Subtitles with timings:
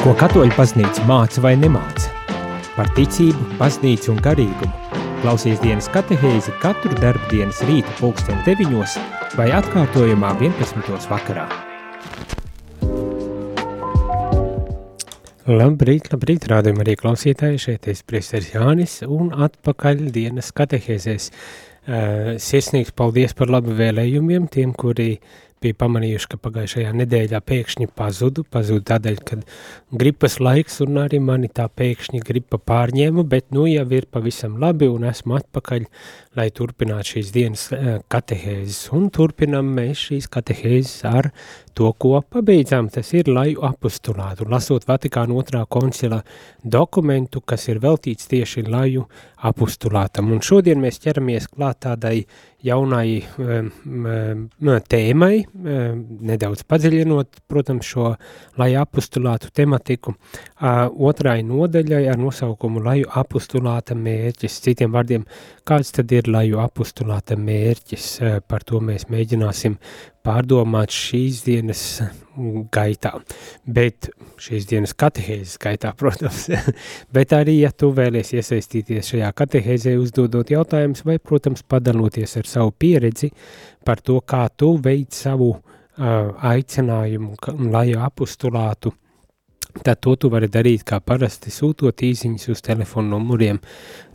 [0.00, 2.08] Ko katoļu baznīca māca vai nemāca?
[2.72, 4.96] Par ticību, baznīcu un garīgumu.
[5.20, 8.94] Klausies dienas katehēzi katru darbu dienas rīta pulksteni deviņos
[9.36, 11.04] vai atkārtojumā 11.
[11.10, 11.44] vakarā.
[15.50, 21.28] Labrīt, labrīt, rādījumā arī klausītāji, šeit es priesteris Jānis un atpakaļ dienas katehēzēs.
[21.80, 25.18] Uh, sirsnīgs paldies par labu vēlējumiem tiem, kuri
[25.60, 29.42] bija pamanījuši, ka pagājušajā nedēļā pēkšņi pazudu, pazudu tādēļ, kad
[29.92, 34.88] gripas laiks un arī mani tā pēkšņi gripa pārņēma, bet nu jau ir pavisam labi
[34.88, 35.84] un esmu atpakaļ,
[36.38, 38.86] lai turpinātu šīs dienas eh, katehēzes.
[38.96, 41.30] Un turpinam mēs šīs katehēzes ar
[41.76, 46.22] to, ko pabeidzām, tas ir laju apustulātu, lasot Vatikāna otrā koncila
[46.64, 49.06] dokumentu, kas ir veltīts tieši laju
[49.50, 50.32] apustulātam.
[50.32, 52.24] Un šodien mēs ķeramies klāt tādai
[52.66, 54.42] jaunai um, um,
[54.90, 55.34] tēmai,
[56.30, 58.12] nedaudz padziļinot, protams, šo
[58.60, 60.14] laju apustulātu tematiku.
[61.10, 65.26] Otrai nodaļai ar nosaukumu laju apustulāta mērķis, citiem vārdiem,
[65.66, 69.78] kāds tad ir laju apustulāta mērķis, uh, par to mēs mēģināsim
[70.26, 71.82] pārdomāt šīs dienas
[72.72, 73.14] gaitā,
[73.64, 76.46] bet šīs dienas katehēzes gaitā, protams,
[77.12, 82.74] bet arī, ja tu vēlies iesaistīties šajā katehēzē, uzdodot jautājumus vai, protams, padaloties ar savu
[82.76, 83.32] pieredzi
[83.86, 85.62] par to, kā tu veic savu uh,
[86.52, 87.36] aicinājumu,
[87.72, 88.92] lai apustulātu,
[89.84, 93.60] tad to tu vari darīt kā parasti sūtot īziņas uz telefonu numuriem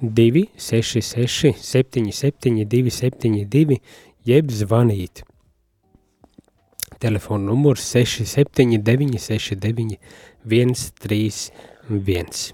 [0.02, 3.80] 266 77 272
[4.28, 5.23] jeb zvanīt
[7.06, 9.98] Telefona numurs 679 69
[10.45, 12.53] 131.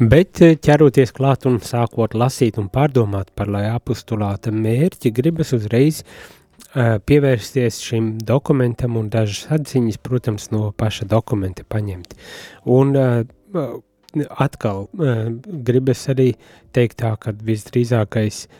[0.00, 6.04] Bet eh, ķeroties klāt un sākot lasīt un pārdomāt par lai apustulāta mērķi, gribas uzreiz
[6.04, 12.14] uh, pievērsties šim dokumentam un dažas atziņas, protams, no paša dokumenta paņemt.
[12.68, 13.24] Un uh,
[14.36, 14.88] atkal
[15.68, 16.34] gribas arī
[16.76, 18.50] teikt tā, ka visdrīzākais uh,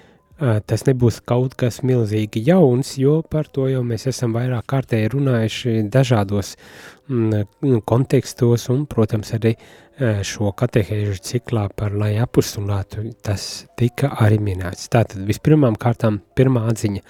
[0.40, 5.74] tas nebūs kaut kas milzīgi jauns, jo par to jau mēs esam vairāk kārtēji runājuši
[5.92, 6.54] dažādos
[7.08, 9.54] mm, kontekstos un, protams, arī
[10.00, 14.88] šo katehēžu ciklā par lai apustulātu tas tika arī minēts.
[14.92, 17.02] Tātad vispirmām kārtām pirmā atziņa.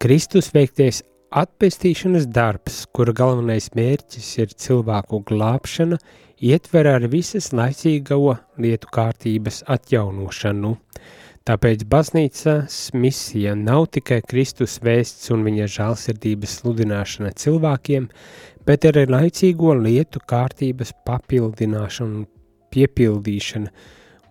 [0.00, 5.98] Kristus veikties atpestīšanas darbs, kura galvenais mērķis ir cilvēku glābšana,
[6.40, 10.76] ietver ar visas laicīgo lietu kārtības atjaunošanu.
[11.48, 18.08] Tāpēc baznīcas misija nav tikai Kristus vēsts un viņa žālsirdības sludināšana cilvēkiem,
[18.68, 22.26] bet arī laicīgo lietu kārtības papildināšana,
[22.70, 23.72] piepildīšana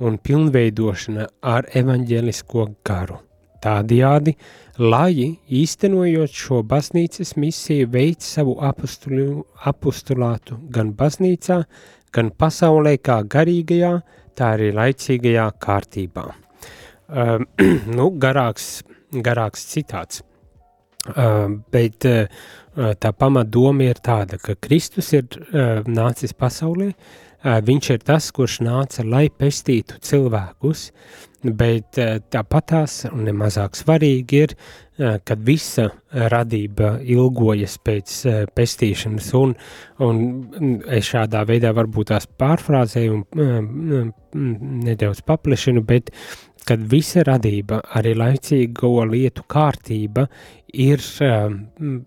[0.06, 3.18] un pilnveidošana ar evaņģelisko garu.
[3.60, 4.36] Tādējādi,
[4.80, 11.58] lai īstenojot šo baznīcas misiju, veic savu apostulu, apostulātu gan baznīcā,
[12.16, 13.98] gan pasaulē kā garīgajā,
[14.38, 16.28] tā arī laicīgajā kārtībā.
[17.10, 17.40] Uh,
[17.98, 18.84] nu, garāks,
[19.26, 20.22] garāks citāts.
[21.10, 22.28] Uh, bet uh,
[23.02, 28.60] tā pamatdoma ir tāda, ka Kristus ir uh, nācis pasaulē, uh, viņš ir tas, kurš
[28.68, 30.90] nāca, lai pestītu cilvēkus,
[31.48, 34.54] bet uh, tāpatās un nemazāk svarīgi ir,
[35.00, 39.56] uh, kad visa radība ilgojas pēc uh, pestīšanas un,
[40.04, 40.22] un
[41.00, 44.14] es šādā veidā varbūt tās pārfrāzēju un uh,
[44.84, 50.28] nedaudz paplešinu, bet uh, kad visa radība, arī laicīgo lietu kārtība,
[50.78, 52.02] ir um,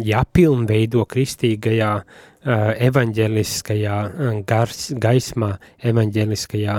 [0.00, 5.52] jāpilnveido kristīgajā, uh, evaņģeliskajā um, gars, gaismā,
[5.92, 6.78] evaņģeliskajā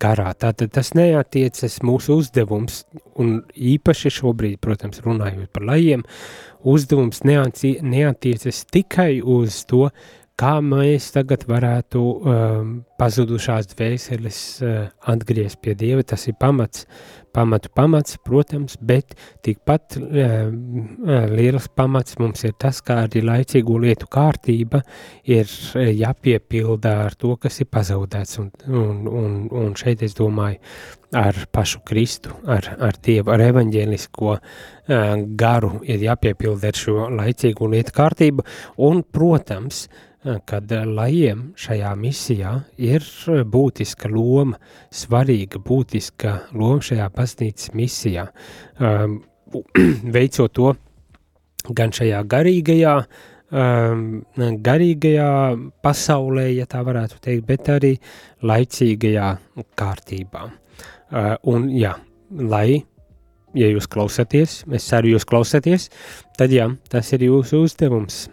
[0.00, 0.32] garā.
[0.40, 2.82] Tātad tas neatiecas mūsu uzdevums,
[3.20, 6.04] un īpaši šobrīd, protams, runājot par lajiem,
[6.68, 9.88] uzdevums neatiecas tikai uz to,
[10.38, 14.76] kā mēs tagad varētu um, pazudušās dvēseles uh,
[15.10, 16.84] atgriezt pie Dieva, tas ir pamats,
[17.34, 19.16] pamatu pamats, protams, bet
[19.46, 20.46] tikpat uh,
[21.32, 24.84] liels pamats mums ir tas, kā arī laicīgo lietu kārtība
[25.26, 30.62] ir uh, jāpiepilda ar to, kas ir pazaudēts, un, un, un, un šeit es domāju
[31.18, 34.42] ar pašu Kristu, ar, ar Dievu, ar evaņģēlisko uh,
[35.40, 38.46] garu ir jāpiepilda ar šo laicīgo lietu kārtību,
[38.86, 43.04] un, protams, uh, kad lajiem šajā misijā ir
[43.52, 44.58] būtiska loma,
[44.90, 48.26] svarīga būtiska loma šajā baznīcas misijā.
[48.82, 49.20] Um,
[50.16, 50.74] veicot to
[51.74, 52.94] gan šajā garīgajā,
[53.52, 54.04] um,
[54.66, 55.30] garīgajā
[55.84, 57.94] pasaulē, ja tā varētu teikt, bet arī
[58.42, 59.32] laicīgajā
[59.78, 60.44] kārtībā.
[61.08, 61.94] Uh, un jā,
[62.30, 62.82] lai
[63.56, 65.88] ja jūs klausāties, es ceru, jūs klausāties,
[66.38, 68.26] tad jā, tas ir jūsu uzdevums.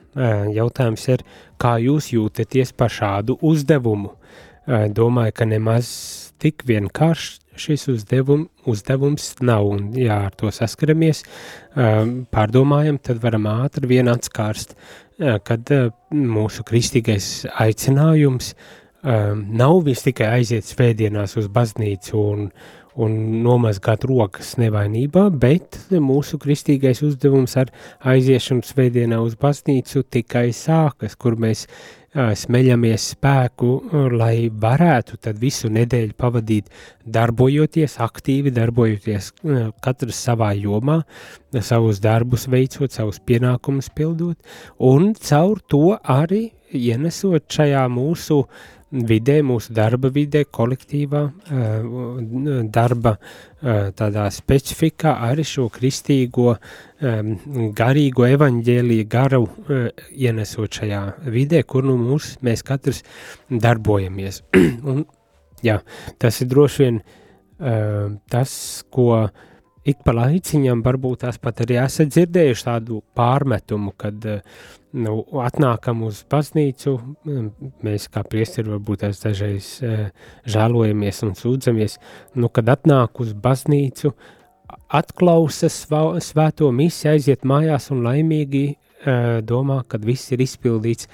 [0.55, 1.23] Jautājums ir,
[1.61, 4.13] kā jūs jūtaties par šādu uzdevumu?
[4.65, 5.89] Domāju, ka nemaz
[6.41, 11.23] tik vienkārši šis uzdevum, uzdevums nav, un ja ar to saskaramies,
[12.35, 14.75] pārdomājam, tad varam ātri vien atskārst,
[15.19, 15.71] kad
[16.11, 18.53] mūsu kristīgais aicinājums
[19.05, 22.49] nav vis tikai aiziet svētdienās uz baznīcu un,
[23.01, 27.71] un nomazgāt rokas nevainībā, bet mūsu kristīgais uzdevums ar
[28.07, 31.65] aiziešanu svētdienā uz baznīcu tikai sākas, kur mēs
[32.15, 33.69] smeļamies spēku,
[34.15, 36.69] lai varētu tad visu nedēļu pavadīt
[37.03, 39.33] darbojoties, aktīvi darbojoties
[39.83, 41.01] katrs savā jomā,
[41.59, 44.39] savus darbus veicot, savus pienākumus pildot,
[44.79, 51.87] un caur to arī ienesot šajā mūsu uh, vidē, mūsu darba vidē, kolektīvā eh,
[52.73, 56.55] darba eh, tādā specifikā arī šo kristīgo
[57.75, 59.89] garīgo evaņģēliju garu eh,
[60.27, 61.01] ienesot šajā
[61.33, 63.03] vidē, kur nu mūs, mēs katrs
[63.49, 64.43] darbojamies.
[64.89, 65.03] Un,
[65.65, 65.81] jā,
[66.19, 67.03] tas ir droši vien
[68.27, 68.51] tas,
[68.91, 69.29] ko
[69.85, 74.25] ik pa laiciņam varbūt tās pat arī esat dzirdējuši tādu pārmetumu, kad
[74.95, 76.95] nu, atnākam uz baznīcu,
[77.85, 79.69] mēs kā priesteri varbūt tās dažreiz
[80.49, 81.99] žēlojamies un sūdzamies,
[82.39, 84.15] nu, kad atnāk uz baznīcu,
[84.95, 88.67] atklausa svēto misi, aiziet mājās un laimīgi
[89.45, 91.09] domā, kad viss ir izpildīts,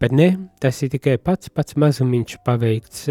[0.00, 3.06] bet ne, tas ir tikai pats, pats mazumiņš paveikts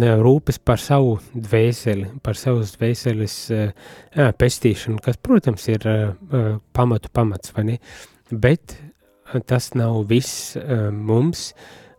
[0.00, 5.86] rūpes par savu dvēseli, par savas dvēseles jā, pestīšanu, kas, protams, ir
[6.72, 7.78] pamatu pamats, vai ne?
[8.32, 8.76] Bet
[9.48, 10.56] tas nav viss
[10.92, 11.50] mums,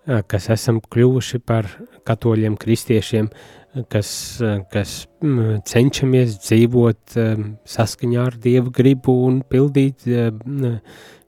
[0.03, 1.69] kas esam kļuvuši par
[2.07, 4.09] katoļiem, kristiešiem, uh, kas
[4.43, 10.77] um, cenšamies dzīvot um, saskaņā ar Dievu gribu un pildīt uh,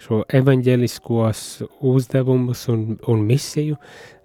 [0.06, 1.42] šo evaņģeliskos
[1.89, 3.80] uzdevumus un, un misiju,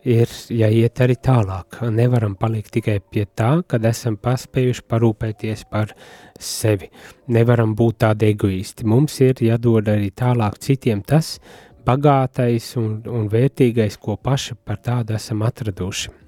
[0.04, 1.80] ir jāiet arī tālāk.
[1.92, 5.94] Nevaram palikt tikai pie tā, kad esam paspējuši parūpēties par
[6.40, 6.90] sevi.
[7.32, 8.88] Nevaram būt tādi egoisti.
[8.88, 11.38] Mums ir jādod arī tālāk citiem tas,
[11.86, 16.19] bagātais un, un vērtīgais, ko paši par tādu esam atraduši.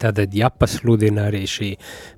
[0.00, 1.70] Tātad jāpasludina arī šī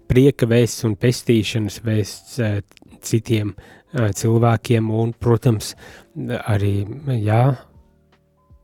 [0.08, 2.58] prieka vēsts un pestīšanas vēsts uh,
[3.04, 5.74] citiem uh, cilvēkiem un, protams,
[6.46, 6.74] arī
[7.22, 7.42] jā,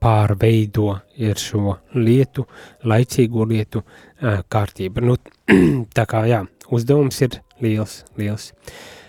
[0.02, 0.88] pārveido
[1.22, 2.46] ir šo lietu,
[2.88, 5.04] laicīgo lietu uh, kārtība.
[5.04, 5.18] Nu,
[5.96, 6.42] tā kā jā,
[6.72, 8.50] uzdevums ir liels, liels.
[8.52, 9.01] Uh,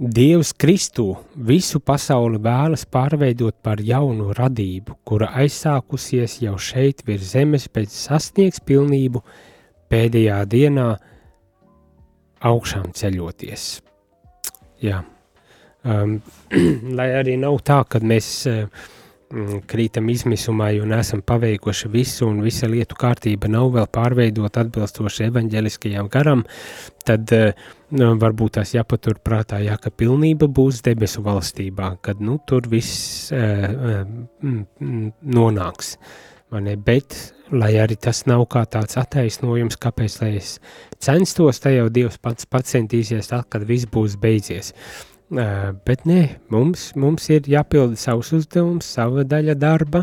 [0.00, 7.66] Dievs Kristū visu pasauli vēlas pārveidot par jaunu radību, kura aizsākusies jau šeit virs zemes,
[7.68, 9.20] bet sasniegs pilnību
[9.92, 10.86] pēdējā dienā
[12.48, 13.66] augšām ceļoties.
[14.80, 15.02] Jā.
[15.84, 16.16] Um,
[16.96, 18.88] lai arī nav tā, ka mēs uh,
[19.70, 26.08] krītam izmisumā, jo nesam paveikuši visu, un visa lietu kārtība nav vēl pārveidot atbilstoši evaņģeliskajam
[26.10, 26.42] garam,
[27.06, 27.52] tad uh,
[27.90, 34.02] varbūt tās jāpatur prātā, jā, ka pilnība būs debesu valstībā, kad nu, tur viss uh,
[34.02, 34.58] uh,
[35.38, 35.94] nonāks.
[36.50, 37.14] Ne, bet,
[37.54, 40.56] lai arī tas nav kā tāds attaisnojums, kāpēc es
[40.98, 44.72] censtos, te jau Dievs pats centīsies, tad, kad viss būs beidzies.
[44.74, 50.02] Uh, Bet nē, mums, mums ir jāpilda savs uzdevums, sava daļa darba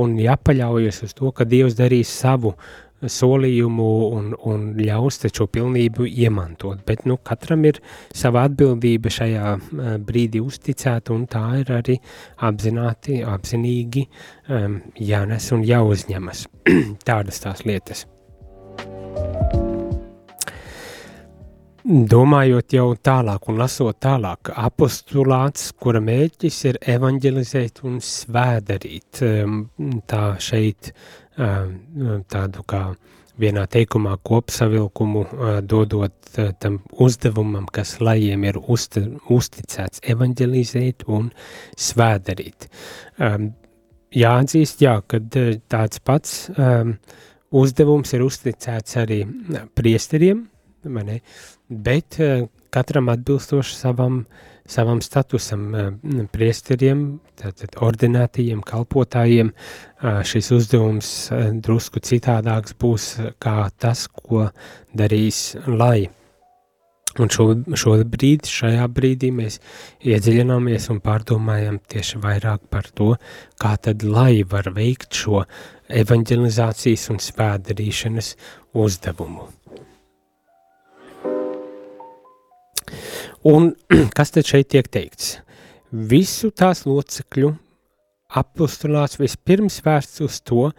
[0.00, 2.54] un jāpaļaujas uz to, ka Dievs darīs savu
[3.02, 6.84] solījumu un, un ļaus taču pilnību iemantot.
[6.86, 7.82] Bet nu, katram ir
[8.14, 9.52] sava atbildība šajā
[10.06, 11.98] brīdī uzticēta un tā ir arī
[12.48, 16.46] apzināti, apzinīgi um, jānes un jāuzņemas.
[17.08, 18.06] Tādas tās lietas.
[21.82, 29.56] Domājot jau tālāk un lasot tālāk, apostulāts, kura mērķis ir evanģelizēt un svēdarīt, um,
[30.06, 30.92] tā šeit
[31.34, 31.72] um,
[32.30, 32.84] tādu kā
[33.42, 39.02] vienā teikumā kopsavilkumu uh, dodot uh, tam uzdevumam, kas lajiem ir uzti,
[39.34, 41.32] uzticēts evanģelizēt un
[41.74, 42.68] svēdarīt.
[43.18, 43.50] Um,
[44.14, 46.38] jāatzīst, jā, kad uh, tāds pats
[47.52, 49.24] uzdevums ir uzticēts arī
[49.74, 50.46] priesteriem,
[50.90, 51.20] mani,
[51.68, 54.22] bet uh, katram atbilstoši savam,
[54.66, 55.90] savam statusam, uh,
[56.32, 57.04] priesteriem,
[57.40, 59.52] tātad ordinētajiem kalpotājiem,
[60.28, 63.12] šis uzdevums uh, drusku citādāks būs
[63.42, 64.48] kā tas, ko
[64.96, 66.10] darīs lai.
[67.20, 67.44] Un šo,
[67.76, 69.58] šo brīdi, šajā brīdī mēs
[70.08, 73.10] iedziļināmies un pārdomājam tieši vairāk par to,
[73.60, 75.42] kā tad lai var veikt šo
[75.92, 78.32] evanģelizācijas un svētdarīšanas
[78.80, 79.50] uzdevumu.
[83.48, 83.72] Un
[84.16, 85.36] kas tad šeit tiek teikts?
[85.92, 87.52] Visu tās locekļu
[88.40, 90.70] apostulāts vispirms vērsts uz to,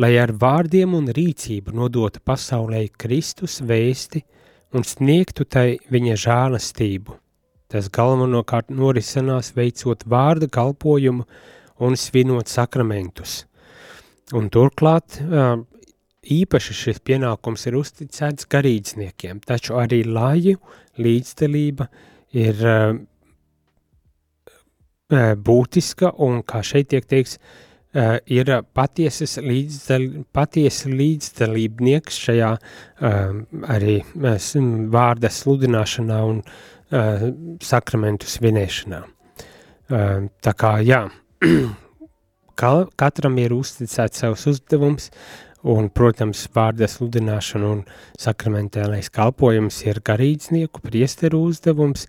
[0.00, 4.22] lai ar vārdiem un rīcību nodotu pasaulē Kristus vēsti
[4.76, 7.16] un sniegtu tai viņa žālastību.
[7.70, 11.26] Tas galvenokārt norisinās veicot vārda kalpojumu
[11.80, 13.44] un svinot sakramentus.
[14.34, 15.20] Un turklāt
[16.20, 20.58] īpaši šis pienākums ir uzticēts garīdzniekiem, taču arī laju
[21.00, 21.88] līdzdalība
[22.36, 22.62] ir
[25.10, 27.38] būtiska un, kā šeit tiek teiks,
[28.30, 32.50] ir patiesas līdzdal, patiesa līdzdalībnieks šajā
[33.74, 33.96] arī
[34.94, 36.42] vārda sludināšanā un
[37.62, 39.02] sakramentu svinēšanā.
[39.90, 41.02] Tā kā, jā,
[43.02, 45.10] katram ir uzticēts savs uzdevums,
[45.68, 47.82] un, protams, vārda sludināšana un
[48.20, 52.06] sakramentālais kalpojums ir garīdznieku priesteru uzdevums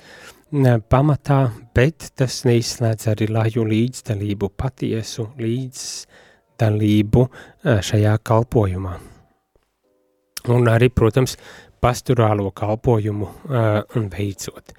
[0.92, 1.42] pamatā,
[1.76, 7.26] bet tas neizslēdz arī laju līdzdalību, patiesu līdzdalību
[7.64, 8.96] šajā kalpojumā.
[10.52, 11.38] Un arī, protams,
[11.82, 14.74] pastorālo kalpojumu uh, veicot.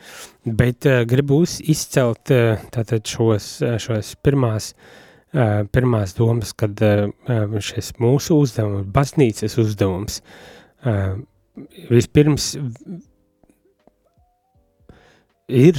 [0.47, 5.02] Bet uh, gribu izcelt uh, tātad šos, šos pirmās uh,
[5.33, 6.81] pirmās domas, kad
[7.65, 10.21] šis mūsu uzdevums, baznīcas uzdevums,
[11.89, 12.53] vispirms
[15.53, 15.79] ir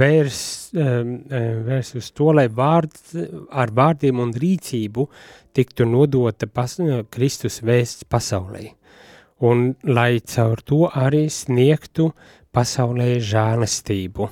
[0.00, 0.40] vērs,
[0.72, 2.96] vērs uz to, lai vārd,
[3.50, 5.08] ar vārdiem un rīcību
[5.56, 6.76] tiktu nodota pas,
[7.10, 8.74] Kristus vēsts pasaulē.
[9.38, 12.10] Un lai caur to arī sniegtu
[12.52, 14.28] pasaulē žēlastību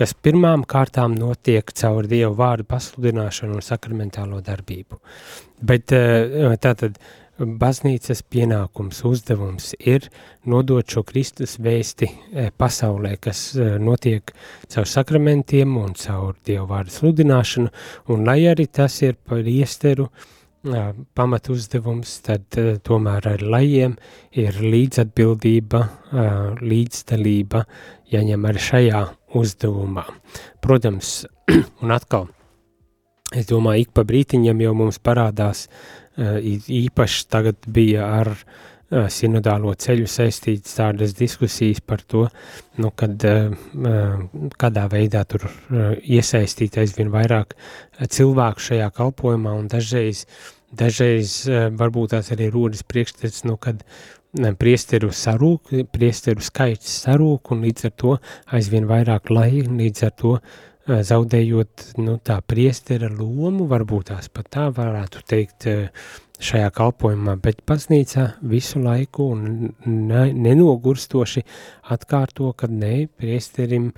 [0.00, 4.96] kas pirmām kārtām notiek caur Dievu vārdu pasludināšanu un sakramentālo darbību.
[5.60, 6.96] Bet eh, tātad
[7.40, 10.08] baznīcas pienākums, uzdevums ir
[10.48, 14.32] nodot šo Kristus vēsti eh, pasaulē, kas eh, notiek
[14.72, 17.72] caur sakramentiem un caur Dievu vārdu sludināšanu,
[18.14, 20.08] un lai arī tas ir par iesteru,
[21.16, 22.52] pamat uzdevums, tad
[22.84, 23.94] tomēr ar lajiem
[24.36, 25.80] ir līdzatbildība,
[26.60, 27.62] līdzdalība
[28.12, 29.00] jāņem arī šajā
[29.36, 30.06] uzdevumā.
[30.64, 31.24] Protams,
[31.82, 32.28] un atkal,
[33.34, 35.68] es domāju, ik pa brītiņam jau mums parādās
[36.20, 38.34] īpaši tagad bija ar
[38.90, 42.24] sinodālo ceļu saistīts tādas diskusijas par to,
[42.82, 43.22] nu, kad,
[44.58, 45.46] kādā veidā tur
[46.02, 47.54] iesaistīt aizvien vairāk
[48.02, 50.24] cilvēku šajā kalpojumā un dažreiz,
[50.74, 51.44] dažreiz
[51.78, 53.84] varbūt tās arī rodas priekšstats, nu, kad
[54.58, 58.16] priesteru sarūk, priesteru skaits sarūk un līdz ar to
[58.56, 60.34] aizvien vairāk lai, līdz ar to
[60.86, 65.68] zaudējot nu, tā priestera lomu, varbūt tās pat tā varētu teikt
[66.40, 69.44] šajā kalpojumā, bet baznīca visu laiku un
[69.84, 71.44] ne, nenogurstoši
[71.92, 73.90] atkārto, ka ne priesterim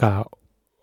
[0.00, 0.24] kā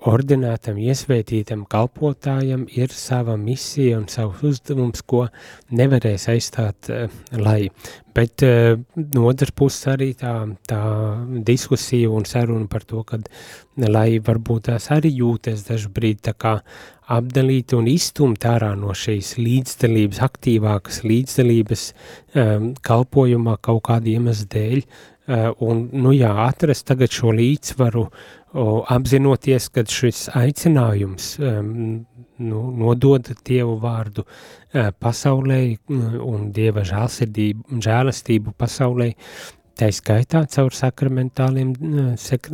[0.09, 5.27] ordinētam, iesvētītam kalpotājam ir sava misija un savs uzdevums, ko
[5.71, 7.05] nevarēs aizstāt uh,
[7.39, 7.69] lai.
[8.13, 8.75] Bet uh,
[9.15, 10.33] no otras puses arī tā,
[10.69, 10.81] tā
[11.47, 13.21] diskusija un saruna par to, ka
[13.87, 16.57] lai varbūt tās arī jūtas dažu brīdi tā kā
[17.13, 24.77] apdalīti un izstumt ārā no šīs līdzdalības, aktīvākas līdzdalības um, kalpojumā kaut kāda iemesla dēļ,
[24.83, 28.07] uh, un, nu jā, atrast tagad šo līdzsvaru
[28.93, 31.69] apzinoties, ka šis aicinājums um,
[32.43, 39.13] nu, nodod Dievu vārdu uh, pasaulē un Dieva žēlastību pasaulē,
[39.79, 41.71] tā skaitā caur sakramentāliem,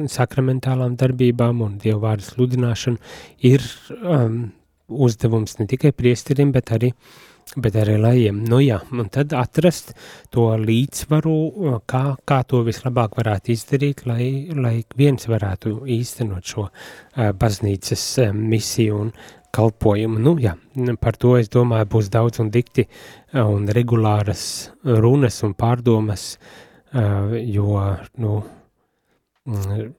[0.08, 3.02] sakramentālām darbībām un Dievu vārdu sludināšanu,
[3.44, 3.66] ir
[4.00, 4.46] um,
[4.88, 8.44] uzdevums ne tikai priesterim, bet arī uh, bet arī lajiem.
[8.50, 9.94] Nu jā, un tad atrast
[10.34, 17.32] to līdzsvaru, kā, kā to vislabāk varētu izdarīt, lai, lai viens varētu īstenot šo uh,
[17.40, 19.12] baznīcas uh, misiju un
[19.56, 20.22] kalpojumu.
[20.22, 20.54] Nu jā,
[21.02, 24.44] par to es domāju būs daudz un dikti uh, un regulāras
[24.86, 26.36] runas un pārdomas,
[26.94, 27.82] uh, jo,
[28.22, 28.40] nu,
[29.50, 29.90] mm,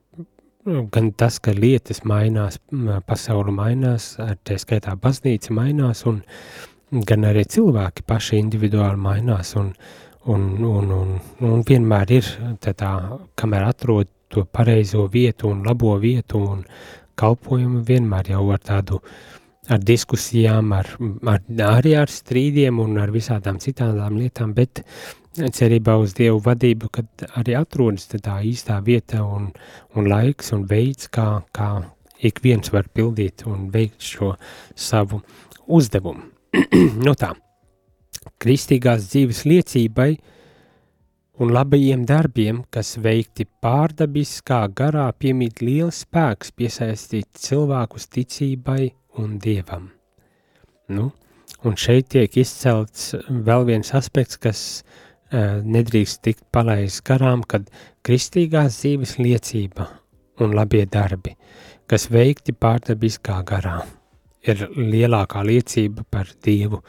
[0.93, 2.61] gan tas, ka lietas mainās,
[3.09, 4.13] pasauli mainās,
[4.45, 9.71] tie skaitā baznīca mainās un uh, gan arī cilvēki paši individuāli mainās un,
[10.27, 11.13] un, un, un,
[11.47, 12.31] un vienmēr ir
[12.63, 12.91] tā, tā,
[13.39, 16.65] kamēr atrod to pareizo vietu un labo vietu un
[17.19, 18.99] kalpojumu vienmēr jau ar tādu
[19.71, 20.89] ar diskusijām, ar,
[21.29, 24.81] ar, arī ar strīdiem un ar visādām citām lietām, bet
[25.37, 29.51] cerībā uz Dievu vadību, kad arī atrodas tā īstā vieta un,
[29.95, 31.71] un laiks un veids, kā, kā
[32.19, 34.33] ik viens var pildīt un veikt šo
[34.75, 35.21] savu
[35.67, 36.30] uzdevumu.
[37.05, 37.31] nu tā,
[38.41, 40.11] kristīgās dzīves liecībai
[41.41, 48.91] un labajiem darbiem, kas veikti pārdabiskā garā, piemīt liels spēks piesaistīt cilvēkus ticībai
[49.21, 49.87] un dievam.
[50.91, 51.07] Nu,
[51.63, 57.71] un šeit tiek izcelts vēl viens aspekts, kas uh, nedrīkst tikt palaists garām, kad
[58.03, 59.87] kristīgās dzīves liecība
[60.43, 61.37] un labie darbi,
[61.87, 63.79] kas veikti pārdabiskā garā,
[64.47, 66.81] ir lielākā liecība par Dievu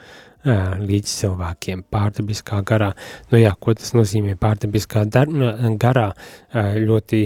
[0.43, 2.91] līdz cilvēkiem pārdabiskā garā.
[3.31, 5.05] Nu jā, ko tas nozīmē pārdabiskā
[5.79, 6.09] garā?
[6.83, 7.23] Ļoti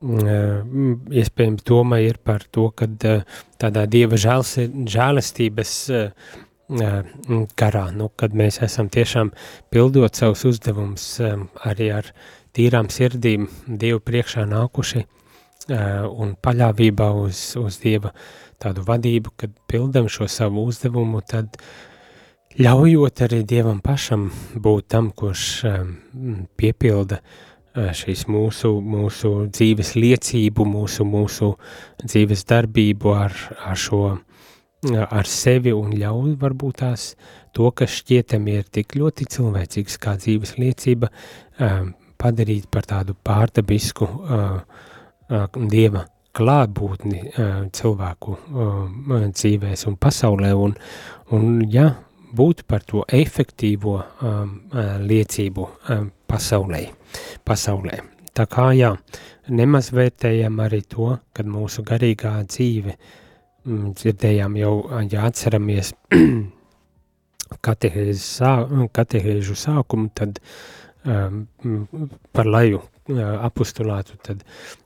[0.00, 2.88] iespējams doma ir par to, ka
[3.60, 5.72] tādā Dieva žēlestības
[6.66, 9.30] garā, nu, kad mēs esam tiešām
[9.70, 11.20] pildot savus uzdevumus
[11.64, 12.08] arī ar
[12.56, 15.04] tīrām sirdīm Dievu priekšā nākuši
[15.70, 18.12] un paļāvībā uz, uz Dieva
[18.62, 21.58] tādu vadību, kad pildam šo savu uzdevumu, tad
[22.56, 25.64] ļaujot arī Dievam pašam būt tam, kurš
[26.56, 27.20] piepilda
[27.76, 31.52] šīs mūsu, mūsu dzīves liecību, mūsu, mūsu
[32.04, 33.34] dzīves darbību ar,
[33.66, 34.02] ar šo,
[34.94, 37.10] ar sevi un ļauj varbūt tās
[37.52, 41.10] to, kas šķietam ir tik ļoti cilvēcīgs kā dzīves liecība,
[42.16, 44.85] padarīt par tādu pārdabisku uh,
[45.28, 46.04] Dieva
[46.36, 47.22] klātbūtni
[47.74, 48.34] cilvēku
[49.32, 50.74] dzīvēs un pasaulē, un,
[51.34, 51.88] un ja,
[52.36, 53.96] būt par to efektīvo
[55.06, 55.68] liecību
[56.28, 56.82] pasaulē.
[57.44, 58.00] pasaulē.
[58.36, 58.90] Tā kā jā,
[59.48, 62.96] nemaz vērtējam arī to, kad mūsu garīgā dzīve,
[63.66, 64.74] dzirdējām jau,
[65.10, 65.94] ja atceramies
[67.66, 70.40] katehēžu sākumu, tad
[72.36, 74.42] par laju apustulātu, tad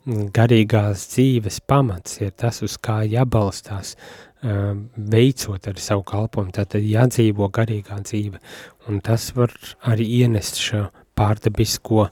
[0.07, 3.97] garīgās dzīves pamats ir tas, uz kā jābalstās,
[4.43, 8.41] veicot arī savu kalpojumu, tātad jādzīvo garīgā dzīve,
[8.89, 9.53] un tas var
[9.89, 10.87] arī ienest šo
[11.17, 12.09] pārdabisko,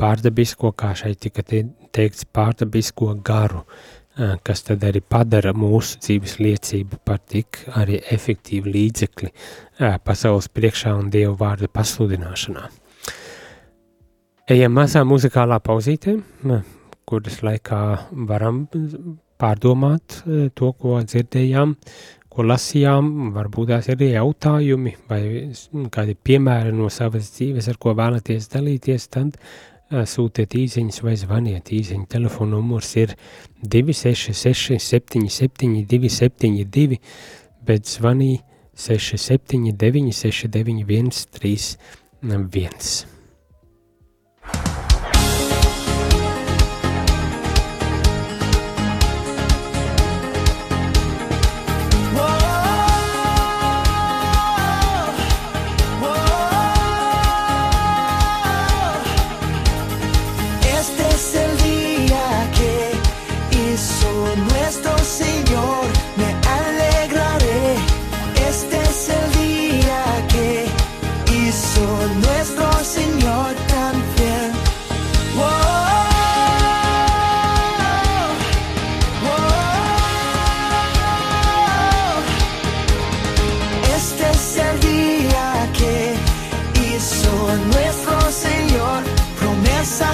[0.00, 3.64] pārdabisko, kā šeit tika teikts, pārdabisko garu,
[4.44, 9.32] kas tad arī padara mūsu dzīves liecību par tik arī efektīvu līdzekli
[10.04, 12.68] pasaules priekšā un Dievu vārdu pasludināšanā.
[14.50, 16.16] Ejam mazā muzikālā pauzītē,
[17.06, 17.76] kuras laikā
[18.26, 18.64] varam
[19.38, 21.76] pārdomāt e, to, ko dzirdējām,
[22.34, 25.20] ko lasījām, varbūt tās ir jautājumi vai
[25.94, 31.70] kādi piemēri no savas dzīves, ar ko vēlaties dalīties, tad e, sūtiet īsiņas vai zvaniet.
[31.70, 33.14] Īsiņa telefona numurs ir
[33.62, 36.98] 266 77 272,
[37.70, 38.32] bet zvanī
[38.74, 43.09] 679 691 31.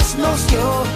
[0.06, 0.95] just lost your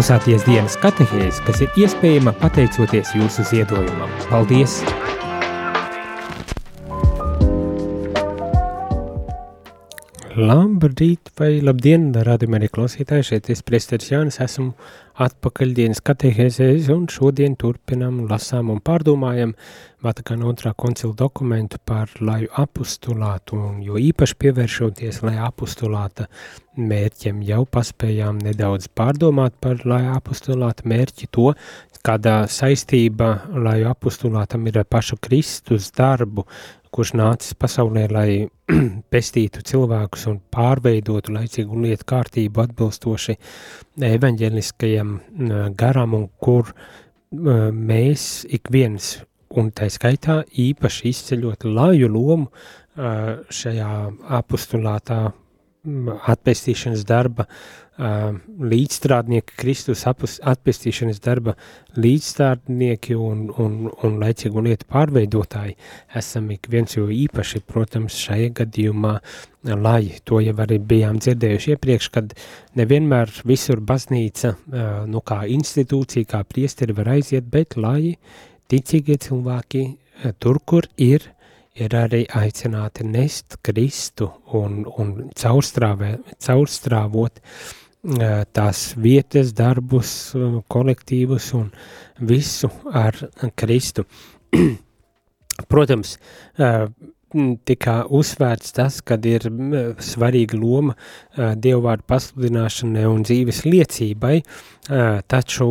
[0.00, 4.08] klausāties dienas katehēs, kas ir iespējama pateicoties jūsu ziedojumam.
[4.32, 4.80] Paldies!
[10.30, 14.68] Labrīt vai labdien, rādījumā arī klausītāji, šeit es priesteris Jānis, esmu
[15.18, 19.56] atpakaļ dienas katehēzēs un šodien turpinam, lasām un pārdomājam
[20.00, 26.28] Vatikāna otrā koncila dokumentu par laju apustulātu, un jo īpaši pievēršoties laju apustulāta
[26.78, 31.50] mērķiem, jau paspējām nedaudz pārdomāt par laju apustulāta mērķi to,
[32.06, 36.46] kādā saistība laju apustulātam ir ar pašu Kristus darbu,
[36.94, 38.30] kurš nācis pasaulē, lai
[39.12, 43.36] pestītu cilvēkus un pārveidotu laicīgu lietu kārtību atbilstoši
[44.10, 45.16] evaņģeliskajam
[45.78, 46.74] garam un kur
[47.30, 49.18] mēs ik viens,
[49.54, 52.50] un tā skaitā īpaši izceļot laju lomu
[53.60, 53.92] šajā
[54.40, 55.22] apustulātā
[56.30, 57.46] atpestīšanas darba
[58.00, 61.52] līdzstrādnieki, Kristus atpestīšanas darba
[62.00, 63.74] līdzstrādnieki un, un,
[64.06, 65.76] un laicīgu lietu pārveidotāji
[66.16, 69.18] esam ik viens jo īpaši, protams, šajā gadījumā
[69.76, 72.32] lai to jau arī bijām dzirdējuši iepriekš, kad
[72.80, 74.54] nevienmēr visur baznīca,
[75.10, 78.16] nu kā institūcija, kā priesteri var aiziet, bet lai
[78.72, 79.84] ticīgie cilvēki
[80.40, 81.28] tur, kur ir,
[81.80, 91.70] ir arī aicināti nest Kristu un, un caurstrāvot uh, tās vietas, darbus, uh, kolektīvus un
[92.20, 93.16] visu ar
[93.56, 94.04] Kristu.
[95.72, 96.18] Protams,
[96.58, 96.86] uh,
[97.64, 99.44] tika uzsvērts tas, kad ir
[100.02, 100.96] svarīga loma
[101.36, 104.40] dievvvārdu pasludināšanai un dzīves liecībai,
[105.30, 105.68] taču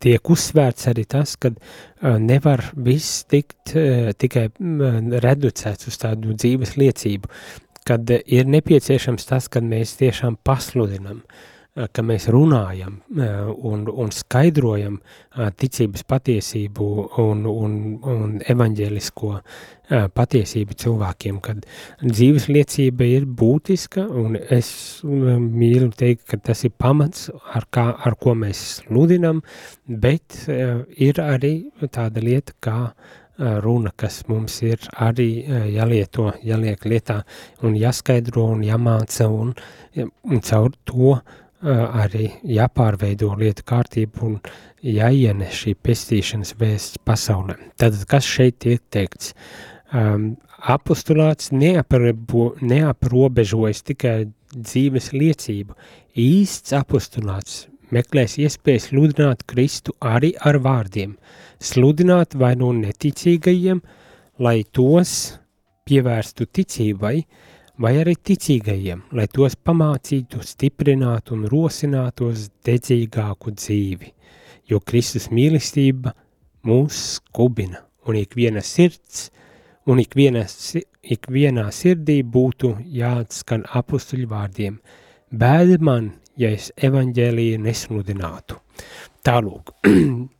[0.00, 6.36] tiek uzsvērts arī tas, ka uh, nevar viss tikt uh, tikai uh, reducēts uz tādu
[6.38, 7.30] dzīves liecību,
[7.88, 11.59] kad ir nepieciešams tas, kad mēs tiešām pasludinam, uh,
[11.92, 16.88] ka mēs runājam uh, un, un skaidrojam uh, ticības patiesību
[17.22, 19.36] un, un, un evaņģēlisko
[20.14, 21.64] patiesību cilvēkiem, kad
[22.04, 24.68] dzīves liecība ir būtiska, un es
[25.02, 29.42] mīlu teikt, ka tas ir pamats, ar, kā, ar ko mēs sludinam,
[29.88, 30.44] bet
[30.94, 31.54] ir arī
[31.90, 32.78] tāda lieta, kā
[33.64, 35.30] runa, kas mums ir arī
[35.74, 37.22] jālieto, jāliek lietā
[37.66, 39.54] un jāskaidro un jāmāca, un,
[39.98, 44.36] un caur to uh, arī jāpārveido lietu kārtību un
[44.80, 47.56] jāienes šī pestīšanas vēsts pasaulē.
[47.76, 49.34] Tad, kas šeit tiek teikts?
[49.92, 55.76] Um, apostulāts neaprobo, neaprobežojas tikai dzīves liecību.
[56.16, 61.16] Īsts apostulāts meklēs iespējas sludināt Kristu arī ar vārdiem,
[61.60, 63.82] sludināt vai no neticīgajiem,
[64.40, 65.36] lai tos
[65.90, 67.16] pievērstu ticībai,
[67.80, 74.10] vai arī ticīgajiem, lai tos pamācītu, stiprinātu un rosinātos dedzīgāku dzīvi,
[74.70, 76.12] jo Kristus mīlestība
[76.68, 79.30] mūs skubina, un ikviena sirds,
[79.88, 80.44] un ikviena,
[81.16, 84.76] ikvienā sirdī būtu jāatskan apustuļu vārdiem.
[85.30, 88.60] Bēda man, ja es evaņģēliju nesludinātu.
[89.24, 89.74] Tālūk,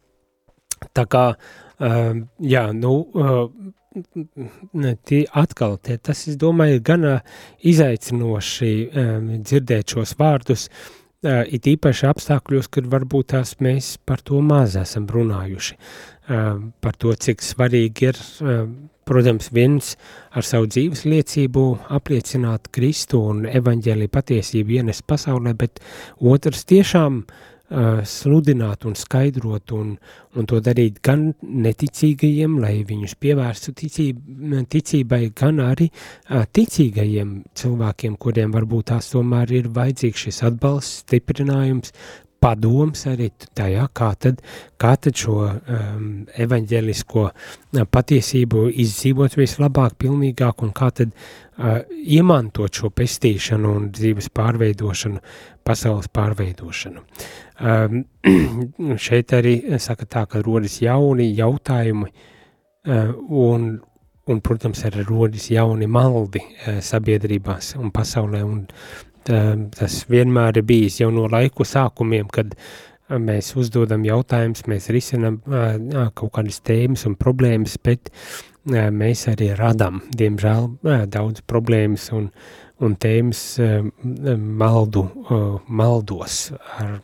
[0.96, 3.74] Tā kā, uh, jā, nu, uh,
[5.08, 10.68] tie atkal, tie, tas, es domāju, ir gan uh, izaicinoši um, dzirdēt šos vārdus,
[11.24, 17.00] uh, it īpaši apstākļos, kad varbūt tās mēs par to maz esam runājuši, uh, par
[17.00, 18.64] to, cik svarīgi ir, uh,
[19.10, 19.96] protams, viens
[20.38, 25.82] ar savu dzīves liecību apliecināt Kristu un evaņģēlī patiesību ienes pasaulē, bet
[26.20, 29.92] otrs tiešām uh, uh, sludināt un skaidrot un,
[30.34, 35.90] un to darīt gan neticīgajiem, lai viņus pievērstu ticība, ticībai, gan arī
[36.28, 41.94] ticīgajiem cilvēkiem, kuriem varbūt tās tomēr ir vajadzīgs šis atbalsts, stiprinājums,
[42.40, 44.40] padoms arī tajā, kā tad,
[44.80, 46.06] kā tad šo um,
[46.40, 47.24] evaņģelisko
[47.92, 55.20] patiesību izdzīvot vislabāk, pilnīgāk un kā tad uh, iemantot šo pestīšanu un dzīves pārveidošanu,
[55.66, 57.04] pasaules pārveidošanu.
[57.60, 58.02] Um,
[59.06, 63.70] šeit arī saka tā, ka rodas jauni jautājumi uh, un,
[64.30, 70.66] un, protams, arī rodas jauni maldi uh, sabiedrībās un pasaulē, un uh, tas vienmēr ir
[70.66, 72.54] bijis jau no laiku sākumiem, kad
[73.10, 75.40] mēs uzdodam jautājumus, mēs risinam
[76.14, 78.12] kaut kādas tēmas un problēmas, bet
[78.70, 80.68] mēs arī radam, diemžēl,
[81.10, 82.30] daudz problēmas un,
[82.80, 83.42] un tēmas
[84.36, 85.06] maldu,
[85.66, 86.40] maldos
[86.78, 87.00] ar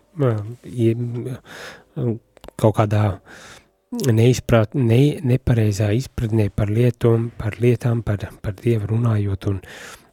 [2.57, 3.05] kaut kādā
[4.13, 9.61] neizprat, ne, nepareizā izpratnē par lietām, par lietām, par, par Dievu runājot un,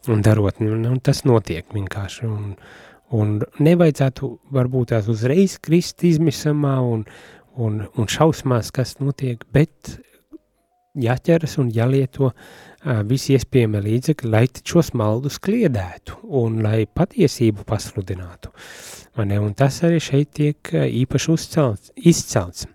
[0.08, 0.60] un darot.
[0.64, 2.28] Un, un tas notiek vienkārši.
[2.30, 2.56] Un,
[3.14, 7.06] un nevajadzētu varbūt tās uzreiz krist izmisumā un,
[7.56, 9.98] un, un šausmās, kas notiek, bet
[10.94, 12.32] jāķeras un jālieto
[13.10, 18.52] visi iespējami līdzekļi, lai šos maldus kliedētu un lai patiesību pasludinātu.
[19.24, 22.68] Ne, un tas arī šeit tiek īpaši uzcelts, izcelts.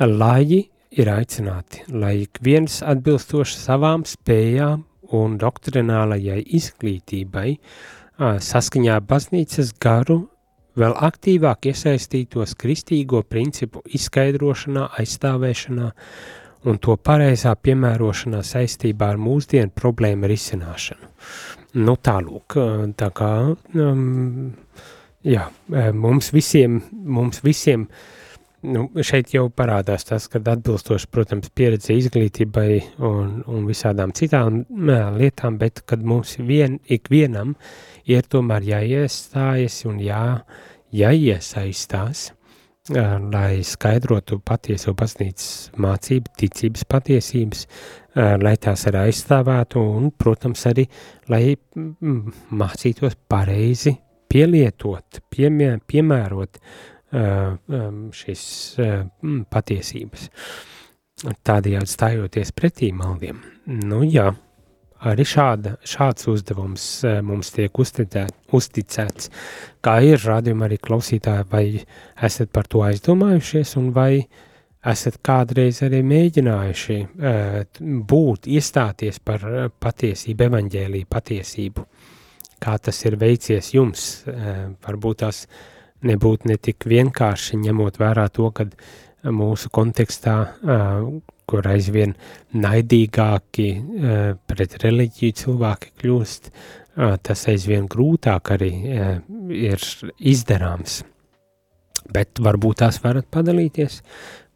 [0.00, 0.64] Lai
[0.94, 4.82] ir aicināti, lai ik viens atbilstoši savām spējām
[5.14, 7.48] un doktrinālajai izglītībai
[8.18, 10.20] saskaņā baznīcas garu
[10.78, 15.90] vēl aktīvāk iesaistītos kristīgo principu izskaidrošanā, aizstāvēšanā
[16.64, 21.10] un to pareizā piemērošanā saistībā ar mūsdienu problēmu risināšanu.
[21.84, 22.56] Nu, tālūk,
[22.98, 23.30] tā kā,
[23.74, 24.52] um,
[25.26, 25.48] jā,
[25.98, 27.88] mums visiem, mums visiem,
[28.64, 32.68] nu, šeit jau parādās tas, kad atbilstoši, protams, pieredze izglītībai
[33.04, 37.54] un, un visādām citām jā, lietām, bet kad mums vien, ikvienam
[38.10, 40.24] ir tomēr jāiestājas un jā,
[40.94, 42.30] jāiesaistās,
[43.32, 47.66] lai skaidrotu patieso baznīcas mācību, ticības patiesības,
[48.44, 50.84] lai tās arī aizstāvētu un, protams, arī,
[51.32, 53.96] lai mācītos pareizi
[54.28, 56.60] pielietot, piemē, piemērot
[57.14, 58.44] šīs
[59.54, 60.28] patiesības.
[61.46, 63.38] Tādējādi stājoties pretī maldiem.
[63.70, 64.32] Nu jā,
[65.06, 66.86] arī šāda, šāds uzdevums
[67.22, 69.30] mums tiek uzticēt, uzticēts.
[69.84, 71.66] Kā ir rādījumi arī klausītāji, vai
[72.28, 74.24] esat par to aizdomājušies un vai
[74.84, 76.98] esat kādreiz arī mēģinājuši
[78.10, 79.46] būt, iestāties par
[79.80, 81.86] patiesību, evaņģēlīju patiesību.
[82.64, 84.24] Kā tas ir veicies jums?
[84.84, 85.44] Varbūt tas
[86.04, 88.74] nebūtu ne tik vienkārši ņemot vērā to, kad
[89.24, 90.36] mūsu kontekstā,
[91.48, 92.14] kur aizvien
[92.56, 93.68] naidīgāki
[94.48, 96.50] pret reliģiju cilvēki kļūst,
[97.24, 98.70] tas aizvien grūtāk arī
[99.56, 99.86] ir
[100.20, 101.02] izdarāms.
[102.12, 104.02] Bet varbūt tās varat padalīties,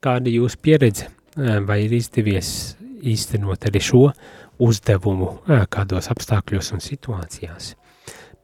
[0.04, 2.76] kāda jūsu pieredze, vai ir izdevies
[3.08, 4.04] īstenot arī šo
[4.60, 5.32] uzdevumu
[5.72, 7.74] kādos apstākļos un situācijās.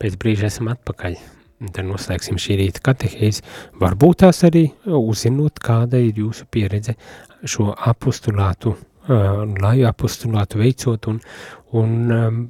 [0.01, 1.19] Pēc brīža esam atpakaļ.
[1.65, 3.45] Tad noslēgsim šī rīta katehēzi.
[3.81, 6.97] Varbūt tās arī uzzinot, kāda ir jūsu pieredze
[7.49, 11.21] šo apostulātu, uh, lai apostulātu veicot un,
[11.79, 12.43] un um,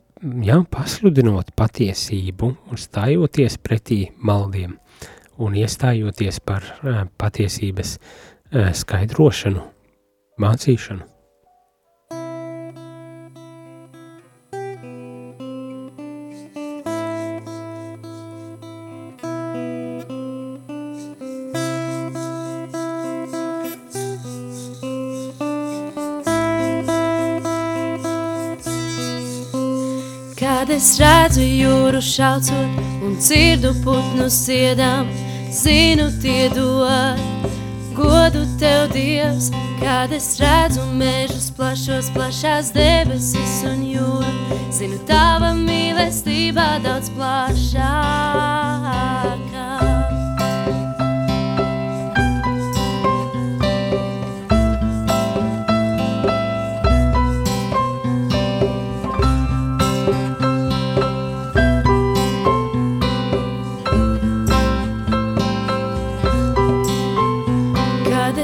[0.44, 4.78] jā, pasludinot patiesību un stājoties pretī maldiem
[5.44, 9.66] un iestājoties par uh, patiesības uh, skaidrošanu,
[10.40, 11.13] mācīšanu.
[31.94, 35.06] Jūru šaucot un dzirdu putnu siedām,
[35.54, 37.18] zinu tie dod
[37.94, 39.52] godu tev Dievs.
[39.78, 47.94] Kad es redzu mežus plašos, plašās debesis un jūru, zinu tava mīlestībā daudz plašākā.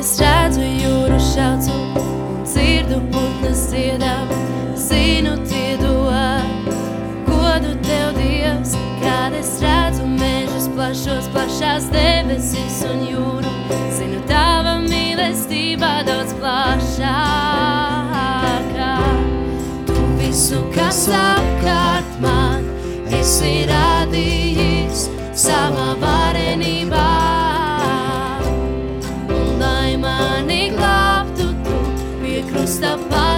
[0.01, 4.31] Es redzu jūru šaucu un dzirdu putnas dziedām,
[4.81, 6.71] zinu tie dod
[7.27, 13.53] godu tev Dievs, kad es redzu mežus plašos, plašās debesis un jūru,
[13.99, 17.13] zinu tava mīlestība daudz plašākā.
[19.91, 22.65] Tu visu, kas apkārt man,
[23.21, 25.11] esi radījis
[25.45, 26.80] savā varenībā.
[32.81, 33.30] Pie krusta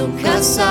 [0.00, 0.62] Tu visu,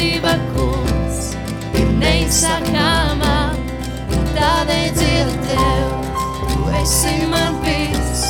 [0.00, 1.18] godība kungs.
[1.76, 3.34] Ir neizsakāmā,
[4.32, 5.90] tādēļ dziedu tev,
[6.52, 8.24] tu esi man viss,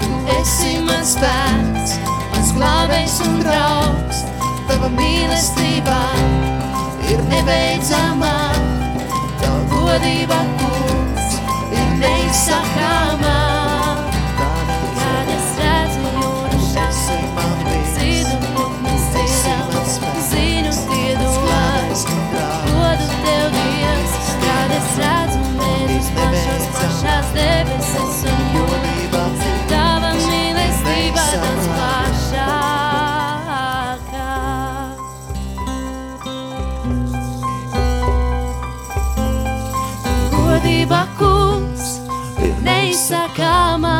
[0.00, 1.98] tu esi mans spēks,
[2.32, 4.24] mans glābējs un draugs,
[4.70, 6.00] tava mīlestībā
[7.12, 8.34] ir nebeidzamā,
[9.44, 13.49] tava godība kungs ir neizsakāmā.
[41.18, 41.86] Kungs
[42.42, 43.96] ir neizsakāmā.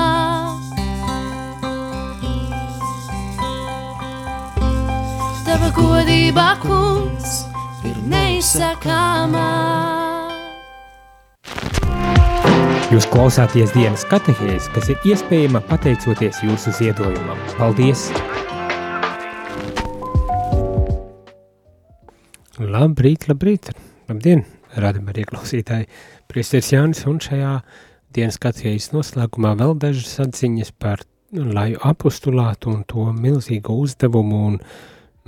[5.47, 7.41] Tava godība kungs
[7.89, 9.49] ir neizsakāmā.
[12.91, 17.39] Jūs klausāties dienas katehēs, kas ir iespējama pateicoties jūsu ziedojumam.
[17.55, 18.09] Paldies!
[22.59, 23.71] Labrīt, labrīt!
[24.11, 24.43] Labdien,
[24.77, 25.89] rādam arī klausītāji!
[26.31, 27.55] Priesteris Jānis un šajā
[28.15, 31.03] dienas katehēs noslēgumā vēl dažas atziņas par
[31.33, 34.59] laju apostulātu un to milzīgo uzdevumu un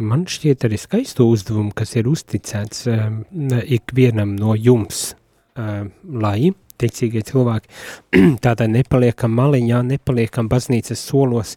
[0.03, 3.23] man šķiet arī skaisto uzdevumu, kas ir uzticēts um,
[3.63, 5.13] ikvienam no jums,
[5.55, 7.71] um, lai ticīgie cilvēki
[8.45, 11.55] tādā nepaliekam maliņā, nepaliekam baznīcas solos,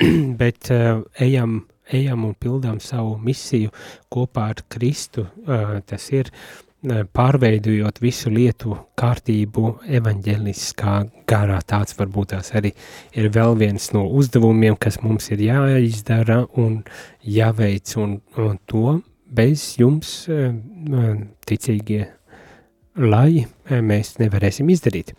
[0.40, 3.72] bet uh, ejam, ejam un pildām savu misiju
[4.12, 5.28] kopā ar Kristu.
[5.46, 10.94] Uh, tas ir uh, pārveidojot visu lietu kārtību evaņģeliskā
[11.30, 11.60] garā.
[11.66, 12.72] Tāds varbūt tās arī
[13.14, 16.82] ir vēl viens no uzdevumiem, kas mums ir jāizdara un
[17.22, 18.98] jāveic, un, un to
[19.32, 20.16] bez jums
[21.46, 22.02] ticīgie
[22.98, 25.14] lai mēs nevarēsim izdarīt.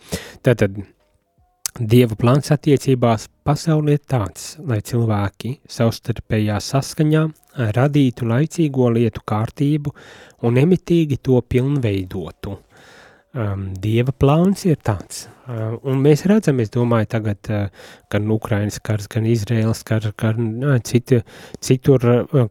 [0.46, 0.78] Tātad
[1.74, 7.24] Dieva plāns attiecībās pasaulē ir tāds, lai cilvēki savstarpējā saskaņā
[7.74, 9.94] radītu laicīgo lietu kārtību
[10.46, 12.60] un emitīgi to pilnveidotu.
[13.34, 15.28] Um, Dieva plāns ir tāds.
[15.44, 17.66] Uh, un mēs redzam, es domāju, tagad uh,
[18.14, 21.20] gan Ukrainas kars, gan Izraels kars, gan uh, citu,
[21.64, 22.48] citur uh,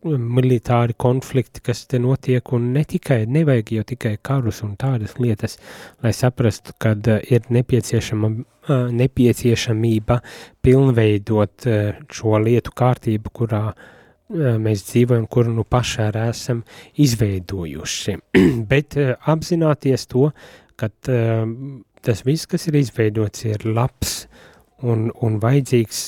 [0.00, 5.58] militāri konflikti, kas te notiek, un ne tikai, nevajag jau tikai karus un tādas lietas,
[6.04, 8.34] lai saprastu, kad uh, ir nepieciešama,
[8.70, 10.22] uh, nepieciešamība
[10.64, 13.88] pilnveidot uh, šo lietu kārtību, kurā uh,
[14.30, 16.62] mēs dzīvojam, kuru nu arī esam
[16.96, 18.16] izveidojuši.
[18.70, 20.30] Bet apzināties to,
[20.76, 20.90] ka
[22.00, 24.24] tas viss, kas ir izveidots, ir labs
[24.82, 26.02] un, un vajadzīgs,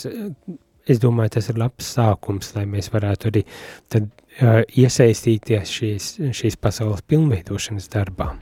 [0.89, 3.45] es domāju, tas ir labs sākums, lai mēs varētu arī
[3.93, 8.33] tad uh, iesaistīties šīs, šīs pasaules pilnveidošanas darbā.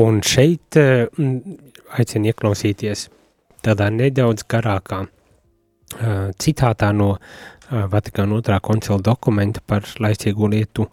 [0.00, 1.08] Un šeit uh,
[1.98, 3.08] aicinu ieklausīties
[3.64, 5.06] tādā nedaudz garākā
[6.40, 7.16] citātā no
[7.70, 10.88] Vatikāna otrā koncila dokumenta par laicīgo lietu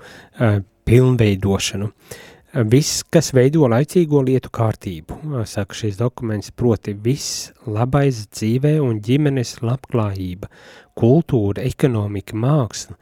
[0.85, 1.87] pilnveidošanu.
[2.71, 9.57] Viss, kas veido laicīgo lietu kārtību, saka šīs dokuments, proti viss labais dzīvē un ģimenes
[9.65, 10.49] labklājība,
[10.97, 12.95] kultūra, ekonomika, māksla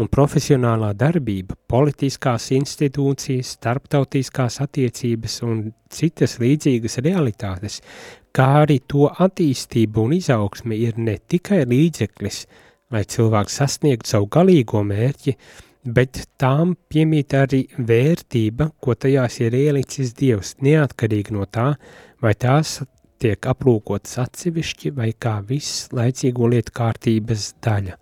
[0.00, 7.82] un profesionālā darbība, politiskās institūcijas, starptautiskās attiecības un citas līdzīgas realitātes,
[8.36, 12.46] kā arī to attīstība un izaugsme ir ne tikai līdzeklis,
[12.92, 15.36] lai cilvēks sasniegtu savu galīgo mērķi,
[15.84, 21.72] bet tām piemīt arī vērtība, ko tajās ir ielicis Dievs, neatkarīgi no tā,
[22.22, 22.80] vai tās
[23.22, 27.98] tiek aplūkotas atsevišķi vai kā viss laicīgo lietu kārtības daļa.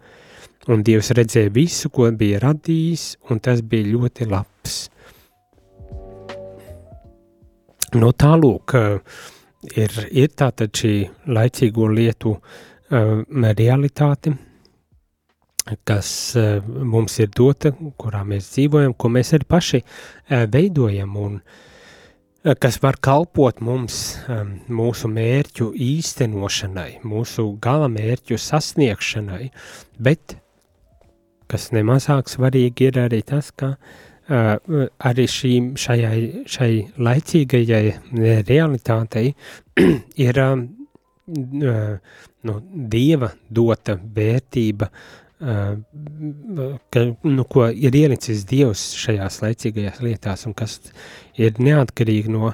[0.70, 4.80] Un Dievs redzēja visu, ko bija radījis, un tas bija ļoti labs.
[7.96, 9.38] No tālūk, uh,
[9.68, 10.94] ir, ir tātad šī
[11.30, 13.22] laicīgo lietu uh,
[13.58, 14.34] realitāte,
[15.86, 21.40] kas uh, mums ir dota, kurā mēs dzīvojam, ko mēs arī paši uh, veidojam un
[22.56, 23.96] kas var kalpot mums,
[24.32, 29.50] um, mūsu mērķu īstenošanai, mūsu gala mērķu sasniegšanai,
[30.00, 30.38] bet
[31.52, 33.98] kas nemazāk svarīgi ir arī tas, ka uh,
[34.30, 36.70] arī šīm, šajai, šai
[37.02, 39.32] laicīgajai realitātei
[40.26, 40.40] ir
[41.26, 42.54] nu,
[42.94, 44.90] dieva dota vērtība,
[45.40, 50.78] ka, nu, ko ir ielicis dievs šajās laicīgajās lietās un kas
[51.40, 52.52] ir neatkarīgi no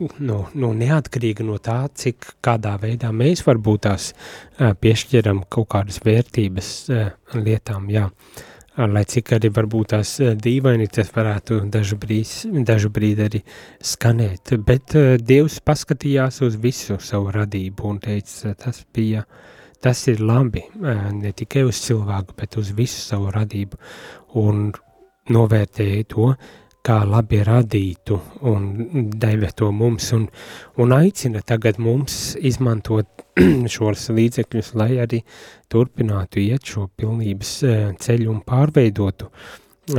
[0.00, 4.12] nu, nu, neatkarīgi no tā, cik kādā veidā mēs varbūt tās
[4.56, 6.70] piešķiram kaut kādas vērtības
[7.34, 8.06] lietām, jā.
[8.08, 8.46] Uh,
[8.78, 13.40] lai cik arī varbūt tās eh, dīvaini tas varētu dažu brīdi, dažu brīdi arī
[13.82, 19.24] skanēt, bet uh, Dievs paskatījās uz visu savu radību un teica, tas bija,
[19.82, 23.80] tas ir labi, uh, ne tikai uz cilvēku, bet uz visu savu radību.
[24.40, 24.70] Un
[25.30, 26.32] novērtēja to,
[26.86, 28.16] kā labi radītu
[28.48, 28.68] un
[29.20, 30.26] deva to mums un,
[30.80, 33.24] un aicina tagad mums izmantot
[33.74, 35.22] šos līdzekļus, lai arī
[35.72, 39.28] turpinātu iet šo pilnības eh, ceļu un pārveidotu,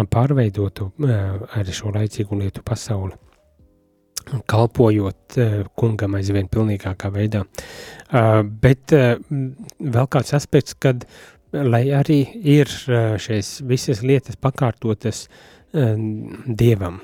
[0.10, 3.18] pārveidotu eh, arī šo laicīgu lietu pasauli
[4.48, 7.42] kalpojot uh, kungam aizvien pilnīgākā veidā.
[8.62, 11.08] Bet vēl kāds aspekts, kad,
[11.52, 17.00] lai arī ir šīs visas lietas pakārtotas uh, dievam,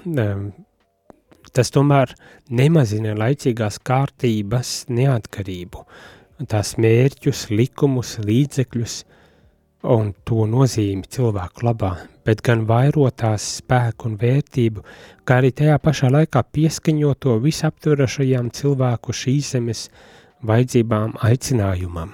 [1.55, 2.13] tas tomēr
[2.49, 5.83] nemazina laicīgās kārtības neatkarību.
[6.47, 8.97] Tās mērķus, likumus, līdzekļus
[9.93, 11.93] un to nozīmi cilvēku labā,
[12.25, 14.83] bet gan vairotās spēku un vērtību,
[15.25, 19.87] kā arī tajā pašā laikā pieskaņo to visaptverošajām cilvēku šīs zemes
[20.45, 22.13] vajadzībām aicinājumam.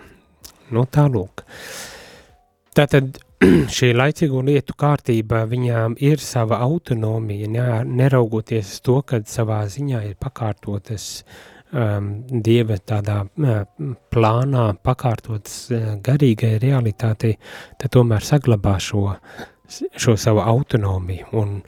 [0.72, 1.44] No nu, tālūk.
[2.74, 3.20] Tātad
[3.76, 7.50] šī laicīgo lietu kārtība viņām ir sava autonomija,
[7.88, 11.08] neraugoties to, ka savā ziņā ir pakārtotas
[11.74, 13.64] um, dieva tādā uh,
[14.14, 17.36] plānā pakārtotas uh, garīgai realitātei,
[17.82, 19.04] tad tomēr saglabā šo,
[19.70, 21.60] šo savu autonomiju, un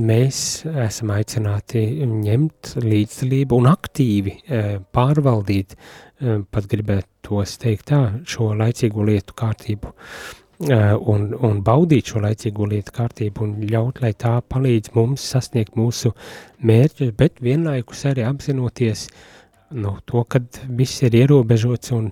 [0.00, 8.04] mēs esam aicināti ņemt līdzdalību un aktīvi uh, pārvaldīt, uh, pat gribētu tos teikt tā,
[8.26, 9.94] šo laicīgo lietu kārtību.
[9.94, 15.76] Uh, un, un baudīt šo laicīgo lietu kārtību un ļaut, lai tā palīdz mums sasniegt
[15.76, 16.12] mūsu
[16.60, 19.08] mērķus, bet vienlaikus arī apzinoties
[19.70, 22.10] nu, to, ka viss ir ierobežots un,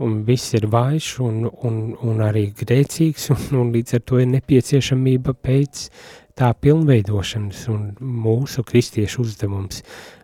[0.00, 4.32] un viss ir vājš un, un, un arī grēcīgs, un, un līdz ar to ir
[4.32, 5.86] nepieciešamība pēc
[6.40, 9.82] tā pilnveidošanas un mūsu kristiešu uzdevums,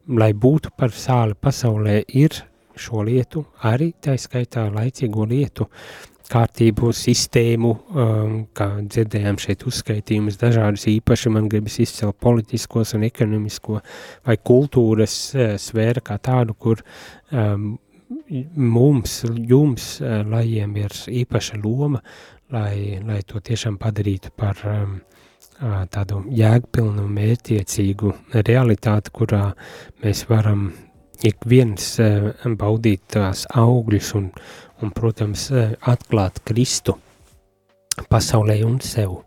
[0.08, 2.40] lai būtu par sāli pasaulē, ir
[2.76, 5.68] šo lietu, arī tā skaitā laicīgo lietu
[6.30, 13.80] kārtību, sistēmu, um, kā dzirdējām šeit uzskaitījumus dažādas īpaši, man gribas izcelt politiskos un ekonomisko
[14.26, 16.82] vai kultūras uh, sfēra kā tādu, kur
[17.30, 17.76] um,
[18.56, 19.20] mums,
[19.50, 22.02] jums, uh, lajiem ir īpaša loma,
[22.54, 24.98] lai, lai to tiešām padarītu par um,
[25.92, 28.12] tādu jēgpilnu, mērķiecīgu
[28.44, 29.46] realitāti, kurā
[30.02, 30.68] mēs varam
[31.24, 31.94] ik viens
[32.60, 34.26] baudīt tās augļus un,
[34.82, 35.48] un, protams,
[35.80, 36.96] atklāt Kristu
[38.12, 39.22] pasaulē un sev.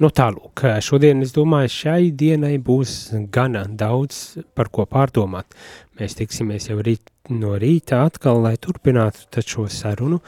[0.00, 5.48] Nu tālūk, šodien es domāju, šai dienai būs gana daudz par ko pārdomāt.
[5.96, 10.20] Mēs tiksimies jau rīt, no rīta atkal, lai turpinātu šo sarunu,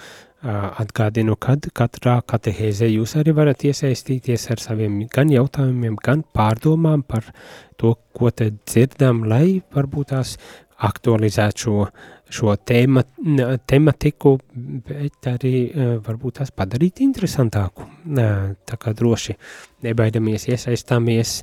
[0.43, 7.29] Atgādinu, kad katrā katehēzē jūs arī varat iesaistīties ar saviem gan jautājumiem, gan pārdomām par
[7.79, 10.35] to, ko te dzirdam, lai varbūt tās
[10.83, 11.77] aktualizētu šo,
[12.33, 13.05] šo tēma,
[13.69, 14.37] tematiku,
[14.89, 15.55] bet arī
[16.05, 17.87] varbūt tās padarīt interesantāku.
[18.09, 19.37] Tā kā droši
[19.87, 21.41] nebaidamies iesaistāmies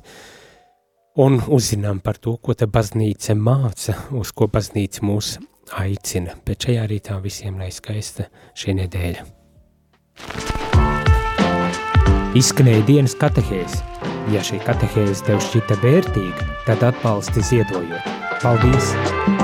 [1.20, 5.36] un uzzinām par to, ko te baznīca māca, uz ko baznīca mūs
[5.80, 9.28] aicina, bet šajā rītā visiem lai skaista šī nedēļa.
[12.38, 13.80] Izskanēja dienas katehēs.
[14.30, 18.18] Ja šī katehēze tev šķita vērtīga, tad atbalsti ziedojot.
[18.44, 19.39] Paldies!